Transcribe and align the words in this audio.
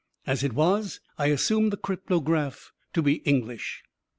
As 0.25 0.43
it 0.43 0.53
was, 0.53 0.99
I 1.19 1.27
assumed 1.27 1.71
the 1.71 1.77
cryptograph 1.77 2.71
to 2.93 3.03
be 3.03 3.17
English. 3.17 3.83